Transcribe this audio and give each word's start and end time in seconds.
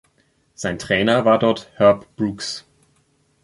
Sein 0.55 0.79
Trainer 0.79 1.25
war 1.25 1.37
dort 1.37 1.69
Herb 1.75 2.15
Brooks. 2.15 2.65